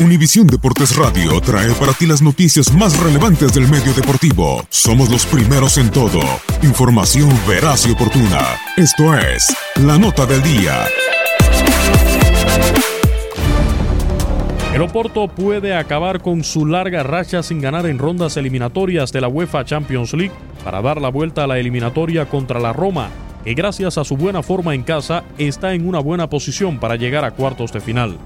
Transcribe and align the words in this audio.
Univisión 0.00 0.46
Deportes 0.46 0.96
Radio 0.96 1.38
trae 1.42 1.70
para 1.74 1.92
ti 1.92 2.06
las 2.06 2.22
noticias 2.22 2.72
más 2.72 2.98
relevantes 2.98 3.52
del 3.52 3.68
medio 3.68 3.92
deportivo. 3.92 4.64
Somos 4.70 5.10
los 5.10 5.26
primeros 5.26 5.76
en 5.76 5.90
todo. 5.90 6.20
Información 6.62 7.30
veraz 7.46 7.86
y 7.86 7.92
oportuna. 7.92 8.40
Esto 8.78 9.14
es 9.14 9.54
La 9.76 9.98
Nota 9.98 10.24
del 10.24 10.42
Día. 10.42 10.86
El 14.74 14.80
Oporto 14.80 15.28
puede 15.28 15.76
acabar 15.76 16.22
con 16.22 16.42
su 16.42 16.64
larga 16.64 17.02
racha 17.02 17.42
sin 17.42 17.60
ganar 17.60 17.84
en 17.84 17.98
rondas 17.98 18.38
eliminatorias 18.38 19.12
de 19.12 19.20
la 19.20 19.28
UEFA 19.28 19.66
Champions 19.66 20.14
League 20.14 20.34
para 20.64 20.80
dar 20.80 21.02
la 21.02 21.10
vuelta 21.10 21.44
a 21.44 21.46
la 21.46 21.58
eliminatoria 21.58 22.26
contra 22.30 22.58
la 22.58 22.72
Roma, 22.72 23.10
que 23.44 23.52
gracias 23.52 23.98
a 23.98 24.04
su 24.04 24.16
buena 24.16 24.42
forma 24.42 24.74
en 24.74 24.84
casa 24.84 25.22
está 25.36 25.74
en 25.74 25.86
una 25.86 25.98
buena 25.98 26.30
posición 26.30 26.78
para 26.78 26.96
llegar 26.96 27.26
a 27.26 27.32
cuartos 27.32 27.72
de 27.72 27.80
final. 27.82 28.16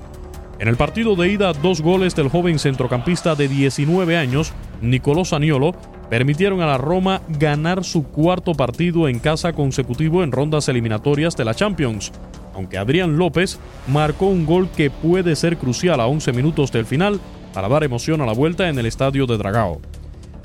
En 0.58 0.68
el 0.68 0.76
partido 0.76 1.16
de 1.16 1.28
ida, 1.28 1.52
dos 1.52 1.82
goles 1.82 2.16
del 2.16 2.30
joven 2.30 2.58
centrocampista 2.58 3.34
de 3.34 3.46
19 3.46 4.16
años, 4.16 4.52
Nicolò 4.80 5.24
Saniolo, 5.24 5.74
permitieron 6.08 6.62
a 6.62 6.66
la 6.66 6.78
Roma 6.78 7.20
ganar 7.28 7.84
su 7.84 8.04
cuarto 8.04 8.54
partido 8.54 9.06
en 9.08 9.18
casa 9.18 9.52
consecutivo 9.52 10.22
en 10.22 10.32
rondas 10.32 10.68
eliminatorias 10.68 11.36
de 11.36 11.44
la 11.44 11.54
Champions, 11.54 12.10
aunque 12.54 12.78
Adrián 12.78 13.18
López 13.18 13.58
marcó 13.86 14.26
un 14.26 14.46
gol 14.46 14.70
que 14.74 14.88
puede 14.88 15.36
ser 15.36 15.58
crucial 15.58 16.00
a 16.00 16.06
11 16.06 16.32
minutos 16.32 16.72
del 16.72 16.86
final 16.86 17.20
para 17.52 17.68
dar 17.68 17.84
emoción 17.84 18.22
a 18.22 18.26
la 18.26 18.32
vuelta 18.32 18.70
en 18.70 18.78
el 18.78 18.86
estadio 18.86 19.26
de 19.26 19.36
Dragao. 19.36 19.80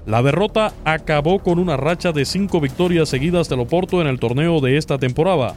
La 0.05 0.22
derrota 0.23 0.73
acabó 0.83 1.39
con 1.39 1.57
una 1.57 1.78
racha 1.78 2.11
de 2.11 2.25
cinco 2.25 2.59
victorias 2.59 3.07
seguidas 3.07 3.47
del 3.47 3.59
Oporto 3.61 4.01
en 4.01 4.07
el 4.07 4.19
torneo 4.19 4.59
de 4.59 4.75
esta 4.78 4.97
temporada, 4.97 5.55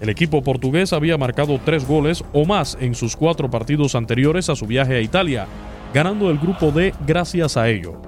el 0.00 0.08
equipo 0.10 0.42
portugués 0.42 0.92
había 0.92 1.16
marcado 1.16 1.58
tres 1.64 1.86
goles 1.86 2.22
o 2.32 2.44
más 2.44 2.76
en 2.80 2.94
sus 2.94 3.16
cuatro 3.16 3.50
partidos 3.50 3.94
anteriores 3.94 4.48
a 4.50 4.56
su 4.56 4.66
viaje 4.66 4.96
a 4.96 5.00
Italia, 5.00 5.46
ganando 5.94 6.30
el 6.30 6.38
grupo 6.38 6.70
D 6.70 6.92
gracias 7.06 7.56
a 7.56 7.68
ello. 7.68 8.00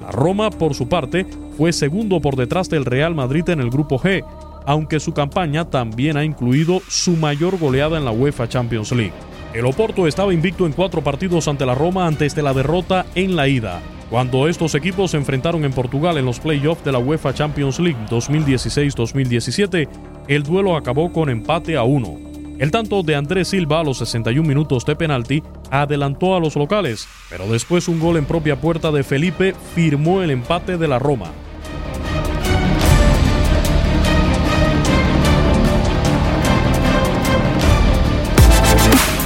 La 0.00 0.10
Roma, 0.10 0.50
por 0.50 0.74
su 0.74 0.88
parte, 0.88 1.26
fue 1.56 1.72
segundo 1.72 2.20
por 2.20 2.36
detrás 2.36 2.68
del 2.68 2.84
Real 2.84 3.14
Madrid 3.14 3.48
en 3.48 3.60
el 3.60 3.70
grupo 3.70 3.98
G, 3.98 4.24
aunque 4.66 5.00
su 5.00 5.12
campaña 5.12 5.66
también 5.66 6.16
ha 6.16 6.24
incluido 6.24 6.80
su 6.88 7.16
mayor 7.16 7.58
goleada 7.58 7.98
en 7.98 8.04
la 8.04 8.12
UEFA 8.12 8.48
Champions 8.48 8.92
League. 8.92 9.12
El 9.52 9.66
Oporto 9.66 10.06
estaba 10.06 10.34
invicto 10.34 10.66
en 10.66 10.72
cuatro 10.72 11.02
partidos 11.04 11.46
ante 11.46 11.66
la 11.66 11.74
Roma 11.74 12.06
antes 12.06 12.34
de 12.34 12.42
la 12.42 12.52
derrota 12.52 13.06
en 13.14 13.36
la 13.36 13.46
ida. 13.46 13.80
Cuando 14.14 14.46
estos 14.46 14.76
equipos 14.76 15.10
se 15.10 15.16
enfrentaron 15.16 15.64
en 15.64 15.72
Portugal 15.72 16.16
en 16.18 16.24
los 16.24 16.38
playoffs 16.38 16.84
de 16.84 16.92
la 16.92 17.00
UEFA 17.00 17.34
Champions 17.34 17.80
League 17.80 17.98
2016-2017, 18.08 19.88
el 20.28 20.44
duelo 20.44 20.76
acabó 20.76 21.12
con 21.12 21.28
empate 21.28 21.76
a 21.76 21.82
uno. 21.82 22.16
El 22.60 22.70
tanto 22.70 23.02
de 23.02 23.16
Andrés 23.16 23.48
Silva 23.48 23.80
a 23.80 23.82
los 23.82 23.98
61 23.98 24.46
minutos 24.46 24.86
de 24.86 24.94
penalti 24.94 25.42
adelantó 25.68 26.36
a 26.36 26.38
los 26.38 26.54
locales, 26.54 27.08
pero 27.28 27.48
después 27.48 27.88
un 27.88 27.98
gol 27.98 28.16
en 28.16 28.24
propia 28.24 28.54
puerta 28.54 28.92
de 28.92 29.02
Felipe 29.02 29.52
firmó 29.74 30.22
el 30.22 30.30
empate 30.30 30.78
de 30.78 30.86
la 30.86 31.00
Roma. 31.00 31.32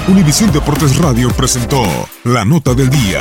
Univisión 0.09 0.51
Deportes 0.51 0.97
Radio 0.97 1.29
presentó 1.37 1.83
la 2.25 2.47
nota 2.47 2.73
del 2.73 2.89
día. 2.89 3.21